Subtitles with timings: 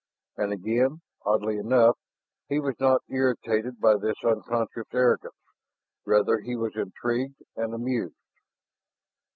[0.35, 1.95] And again, oddly enough,
[2.49, 5.35] he was not irritated by this unconscious arrogance;
[6.07, 8.15] rather he was intrigued and amused.